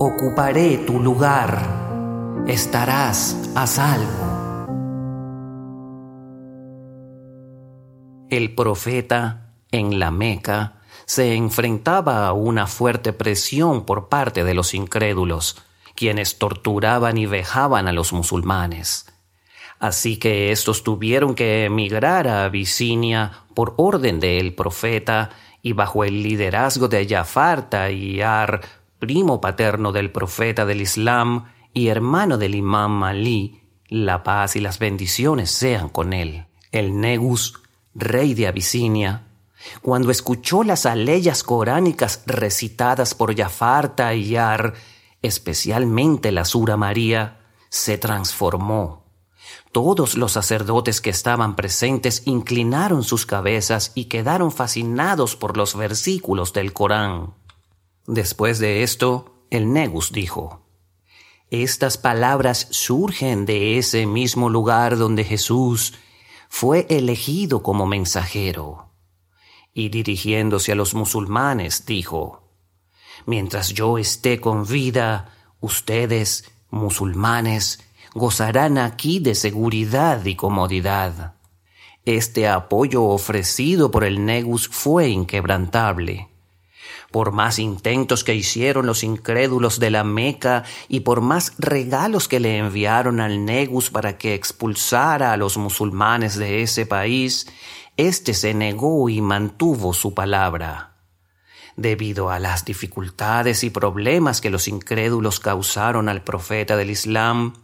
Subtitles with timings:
[0.00, 4.28] ocuparé tu lugar, estarás a salvo.
[8.30, 14.72] El profeta en la Meca se enfrentaba a una fuerte presión por parte de los
[14.72, 15.56] incrédulos,
[15.96, 19.06] quienes torturaban y vejaban a los musulmanes.
[19.80, 26.22] Así que estos tuvieron que emigrar a Abisinia por orden del profeta y bajo el
[26.22, 28.60] liderazgo de Jafar Tayyar,
[28.98, 34.78] primo paterno del profeta del Islam y hermano del imam Ali, la paz y las
[34.78, 36.46] bendiciones sean con él.
[36.72, 37.54] El Negus,
[37.94, 39.28] rey de Abisinia,
[39.82, 44.74] cuando escuchó las aleyas coránicas recitadas por Jafar Tayyar,
[45.22, 49.04] especialmente la Sura María, se transformó.
[49.72, 56.52] Todos los sacerdotes que estaban presentes inclinaron sus cabezas y quedaron fascinados por los versículos
[56.52, 57.34] del Corán.
[58.08, 60.66] Después de esto, el Negus dijo,
[61.50, 65.92] Estas palabras surgen de ese mismo lugar donde Jesús
[66.48, 68.88] fue elegido como mensajero
[69.74, 72.50] y dirigiéndose a los musulmanes dijo,
[73.26, 77.78] Mientras yo esté con vida, ustedes, musulmanes,
[78.14, 81.34] gozarán aquí de seguridad y comodidad.
[82.06, 86.27] Este apoyo ofrecido por el Negus fue inquebrantable.
[87.10, 92.38] Por más intentos que hicieron los incrédulos de la Meca y por más regalos que
[92.38, 97.46] le enviaron al Negus para que expulsara a los musulmanes de ese país,
[97.96, 100.96] este se negó y mantuvo su palabra.
[101.76, 107.54] Debido a las dificultades y problemas que los incrédulos causaron al profeta del Islam,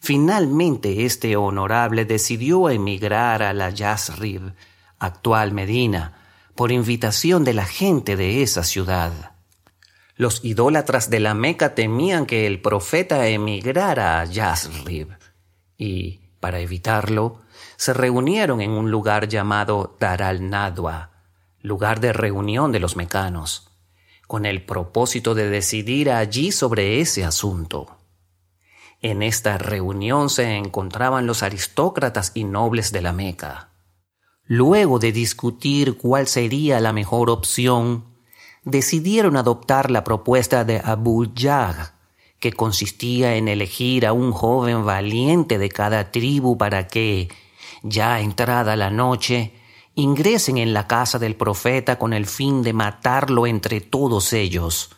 [0.00, 4.54] finalmente este honorable decidió emigrar a la Yasrib,
[4.98, 6.17] actual Medina,
[6.58, 9.12] por invitación de la gente de esa ciudad.
[10.16, 15.06] Los idólatras de la Meca temían que el profeta emigrara a Yasrib
[15.76, 17.42] y, para evitarlo,
[17.76, 21.12] se reunieron en un lugar llamado Dar al-Nadwa,
[21.60, 23.70] lugar de reunión de los mecanos,
[24.26, 27.98] con el propósito de decidir allí sobre ese asunto.
[29.00, 33.68] En esta reunión se encontraban los aristócratas y nobles de la Meca.
[34.50, 38.04] Luego de discutir cuál sería la mejor opción,
[38.64, 41.92] decidieron adoptar la propuesta de Abu Yag,
[42.40, 47.28] que consistía en elegir a un joven valiente de cada tribu para que,
[47.82, 49.52] ya entrada la noche,
[49.94, 54.90] ingresen en la casa del profeta con el fin de matarlo entre todos ellos.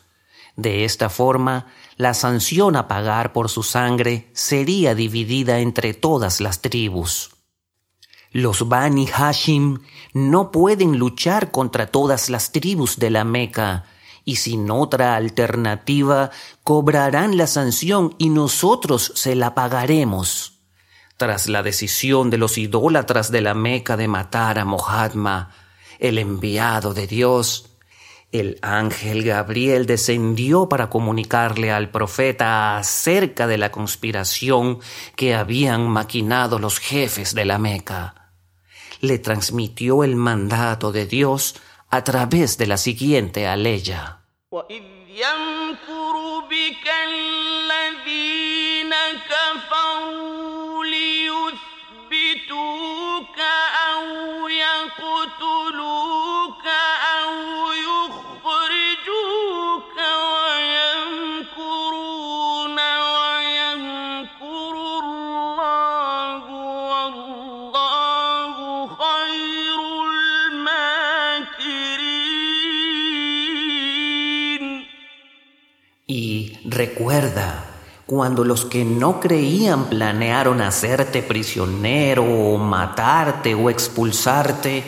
[0.55, 6.61] De esta forma, la sanción a pagar por su sangre sería dividida entre todas las
[6.61, 7.31] tribus.
[8.33, 9.79] Los Bani Hashim
[10.13, 13.83] no pueden luchar contra todas las tribus de la Meca,
[14.23, 16.31] y sin otra alternativa
[16.63, 20.59] cobrarán la sanción y nosotros se la pagaremos.
[21.17, 25.47] Tras la decisión de los idólatras de la Meca de matar a Mohammed,
[25.99, 27.71] el enviado de Dios,
[28.31, 34.79] el ángel Gabriel descendió para comunicarle al profeta acerca de la conspiración
[35.17, 38.20] que habían maquinado los jefes de la Meca.
[39.01, 41.55] Le transmitió el mandato de Dios
[41.89, 44.21] a través de la siguiente aleya.
[77.01, 77.65] Recuerda,
[78.05, 84.83] cuando los que no creían planearon hacerte prisionero o matarte o expulsarte,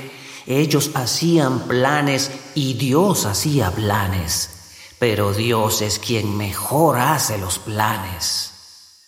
[0.46, 4.96] ellos hacían planes y Dios hacía planes.
[5.00, 8.52] Pero Dios es quien mejor hace los planes.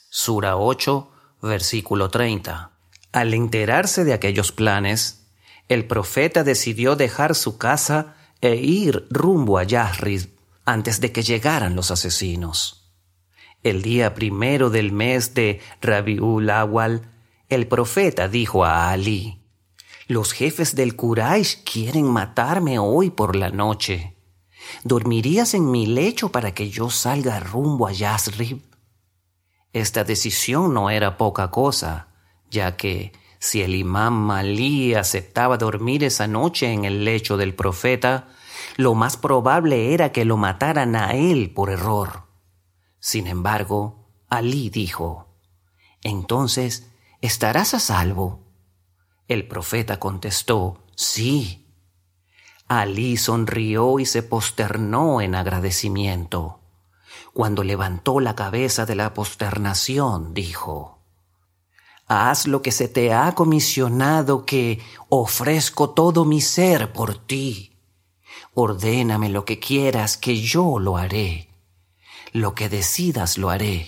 [0.09, 1.11] Sura 8,
[1.43, 2.71] versículo 30.
[3.11, 5.27] Al enterarse de aquellos planes,
[5.69, 10.25] el profeta decidió dejar su casa e ir rumbo a Yahrid
[10.65, 12.81] antes de que llegaran los asesinos.
[13.65, 17.09] El día primero del mes de Rabiul Awal,
[17.49, 19.41] el profeta dijo a Ali,
[20.05, 24.17] Los jefes del Quraysh quieren matarme hoy por la noche.
[24.83, 28.61] ¿Dormirías en mi lecho para que yo salga rumbo a Yasrib?
[29.73, 32.09] Esta decisión no era poca cosa,
[32.51, 38.27] ya que si el imán Malí aceptaba dormir esa noche en el lecho del profeta,
[38.77, 42.24] lo más probable era que lo mataran a él por error.
[43.05, 45.27] Sin embargo, Alí dijo,
[46.01, 46.89] Entonces,
[47.21, 48.39] ¿estarás a salvo?
[49.27, 51.67] El profeta contestó, Sí.
[52.67, 56.61] Alí sonrió y se posternó en agradecimiento.
[57.31, 60.97] Cuando levantó la cabeza de la posternación, dijo,
[62.07, 67.77] Haz lo que se te ha comisionado que ofrezco todo mi ser por ti.
[68.55, 71.54] Ordéname lo que quieras que yo lo haré.
[72.35, 73.87] Lo que decidas lo haré.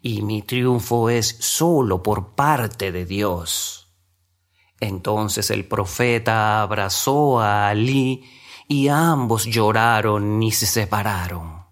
[0.00, 3.92] Y mi triunfo es solo por parte de Dios.
[4.80, 8.24] Entonces el profeta abrazó a Alí
[8.66, 11.66] y ambos lloraron y se separaron.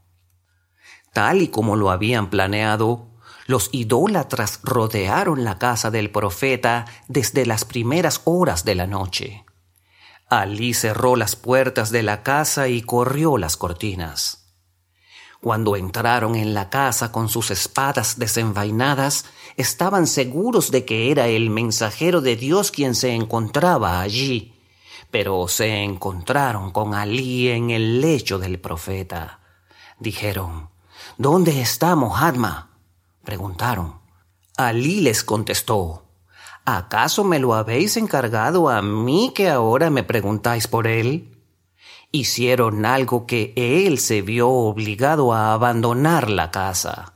[1.14, 3.08] Tal y como lo habían planeado,
[3.46, 9.46] los idólatras rodearon la casa del profeta desde las primeras horas de la noche.
[10.28, 14.43] Alí cerró las puertas de la casa y corrió las cortinas.
[15.44, 19.26] Cuando entraron en la casa con sus espadas desenvainadas,
[19.58, 24.54] estaban seguros de que era el mensajero de Dios quien se encontraba allí,
[25.10, 29.40] pero se encontraron con Alí en el lecho del profeta.
[29.98, 30.70] Dijeron,
[31.18, 32.64] ¿Dónde está Mohammed?
[33.22, 34.00] preguntaron.
[34.56, 36.06] Alí les contestó,
[36.64, 41.33] ¿acaso me lo habéis encargado a mí que ahora me preguntáis por él?
[42.14, 47.14] Hicieron algo que él se vio obligado a abandonar la casa.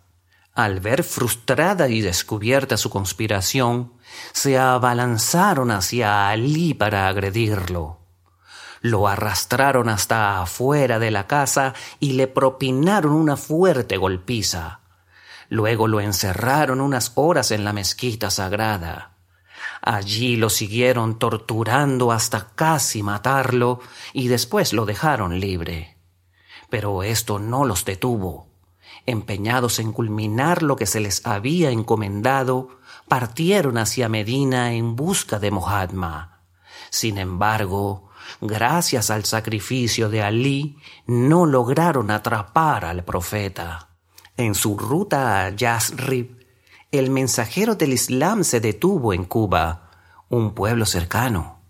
[0.55, 3.93] Al ver frustrada y descubierta su conspiración,
[4.33, 8.01] se abalanzaron hacia Alí para agredirlo.
[8.81, 14.81] Lo arrastraron hasta afuera de la casa y le propinaron una fuerte golpiza.
[15.49, 19.18] Luego lo encerraron unas horas en la mezquita sagrada.
[19.83, 23.81] Allí lo siguieron torturando hasta casi matarlo
[24.13, 25.99] y después lo dejaron libre.
[26.71, 28.49] Pero esto no los detuvo.
[29.07, 32.79] Empeñados en culminar lo que se les había encomendado,
[33.09, 36.29] partieron hacia Medina en busca de Mohammed.
[36.91, 38.11] Sin embargo,
[38.41, 40.77] gracias al sacrificio de Alí,
[41.07, 43.89] no lograron atrapar al profeta.
[44.37, 46.38] En su ruta a Yazrib,
[46.91, 49.91] el mensajero del Islam se detuvo en Cuba,
[50.31, 51.61] un pueblo cercano.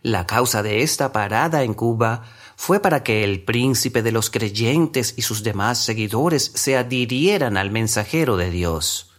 [0.00, 2.22] La causa de esta parada en Cuba
[2.54, 7.72] fue para que el príncipe de los creyentes y sus demás seguidores se adhirieran al
[7.72, 9.10] mensajero de Dios.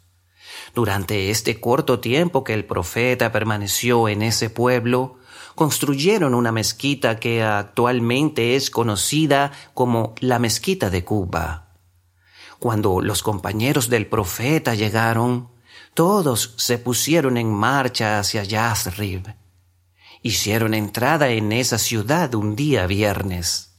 [0.74, 5.18] Durante este corto tiempo que el profeta permaneció en ese pueblo,
[5.56, 11.64] construyeron una mezquita que actualmente es conocida como la Mezquita de Cuba.
[12.65, 15.50] Cuando los compañeros del profeta llegaron,
[15.94, 19.35] todos se pusieron en marcha hacia Yazrib.
[20.23, 23.75] Hicieron entrada en esa ciudad un día viernes.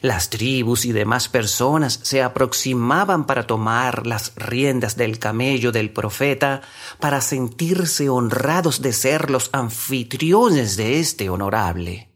[0.00, 6.62] Las tribus y demás personas se aproximaban para tomar las riendas del camello del profeta
[6.98, 12.10] para sentirse honrados de ser los anfitriones de este honorable.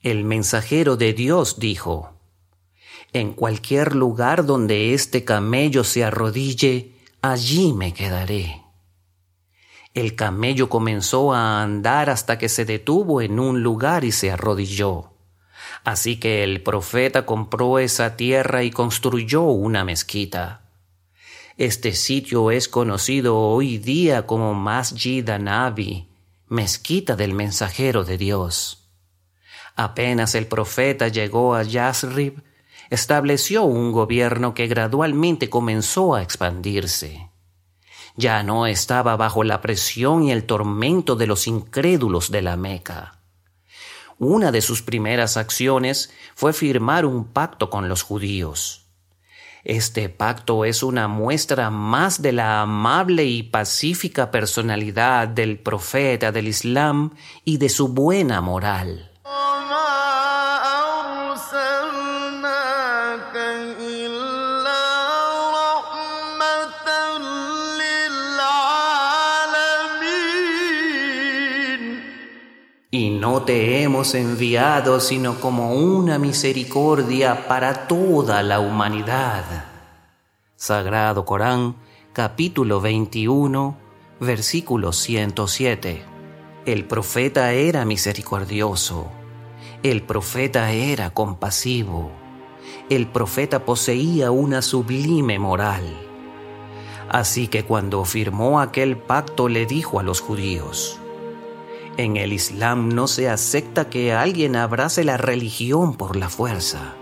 [0.00, 2.13] El mensajero de Dios dijo,
[3.12, 6.92] en cualquier lugar donde este camello se arrodille,
[7.22, 8.62] allí me quedaré.
[9.94, 15.12] El camello comenzó a andar hasta que se detuvo en un lugar y se arrodilló.
[15.84, 20.62] Así que el profeta compró esa tierra y construyó una mezquita.
[21.56, 26.08] Este sitio es conocido hoy día como Masjid Nabi,
[26.48, 28.88] mezquita del mensajero de Dios.
[29.76, 32.42] Apenas el profeta llegó a Yasrib,
[32.94, 37.30] estableció un gobierno que gradualmente comenzó a expandirse.
[38.16, 43.20] Ya no estaba bajo la presión y el tormento de los incrédulos de la Meca.
[44.18, 48.86] Una de sus primeras acciones fue firmar un pacto con los judíos.
[49.64, 56.48] Este pacto es una muestra más de la amable y pacífica personalidad del profeta del
[56.48, 59.13] Islam y de su buena moral.
[72.94, 79.64] Y no te hemos enviado sino como una misericordia para toda la humanidad.
[80.54, 81.74] Sagrado Corán,
[82.12, 83.76] capítulo 21,
[84.20, 86.04] versículo 107.
[86.66, 89.10] El profeta era misericordioso.
[89.82, 92.12] El profeta era compasivo.
[92.90, 95.82] El profeta poseía una sublime moral.
[97.08, 101.00] Así que cuando firmó aquel pacto le dijo a los judíos,
[101.96, 106.94] en el Islam no se acepta que alguien abrace la religión por la fuerza.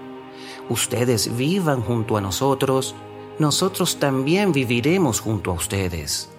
[0.69, 2.95] Ustedes vivan junto a nosotros,
[3.39, 6.31] nosotros también viviremos junto a ustedes.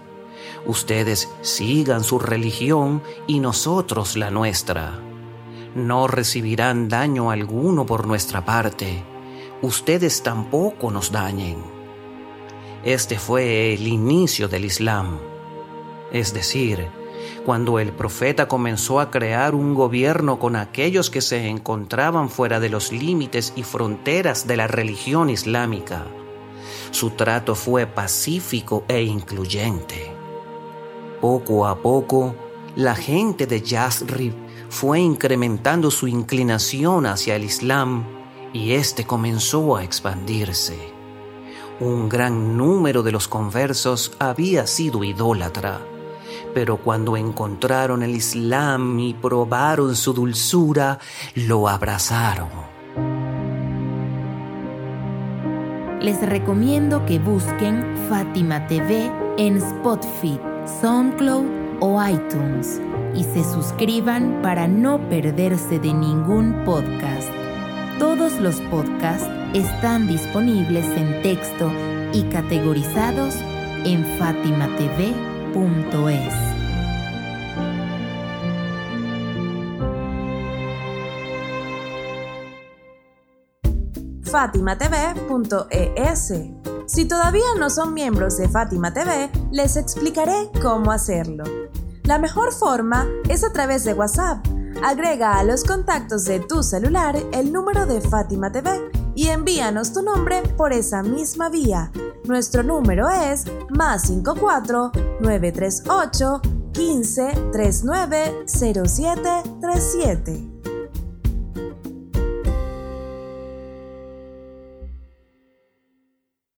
[0.65, 4.99] Ustedes sigan su religión y nosotros la nuestra.
[5.75, 9.03] No recibirán daño alguno por nuestra parte.
[9.61, 11.57] Ustedes tampoco nos dañen.
[12.83, 15.17] Este fue el inicio del Islam.
[16.11, 16.87] Es decir,
[17.45, 22.69] cuando el profeta comenzó a crear un gobierno con aquellos que se encontraban fuera de
[22.69, 26.05] los límites y fronteras de la religión islámica.
[26.91, 30.11] Su trato fue pacífico e incluyente.
[31.19, 32.35] Poco a poco,
[32.75, 34.33] la gente de Yasrib
[34.69, 38.03] fue incrementando su inclinación hacia el Islam
[38.53, 40.77] y éste comenzó a expandirse.
[41.79, 45.81] Un gran número de los conversos había sido idólatra,
[46.53, 50.99] pero cuando encontraron el Islam y probaron su dulzura,
[51.35, 52.49] lo abrazaron.
[55.99, 60.39] Les recomiendo que busquen Fátima TV en Spotify
[60.81, 61.45] SoundCloud
[61.79, 62.81] o iTunes
[63.15, 67.29] y se suscriban para no perderse de ningún podcast.
[67.99, 71.71] Todos los podcasts están disponibles en texto
[72.13, 73.35] y categorizados
[73.85, 74.03] en
[75.53, 76.33] fatimatv.es.
[84.31, 86.33] fatimatv.es
[86.85, 91.45] si todavía no son miembros de Fátima TV, les explicaré cómo hacerlo.
[92.03, 94.45] La mejor forma es a través de WhatsApp.
[94.83, 100.01] Agrega a los contactos de tu celular el número de Fátima TV y envíanos tu
[100.01, 101.89] nombre por esa misma vía.
[102.25, 110.52] Nuestro número es más 54 938 15 39 07 37.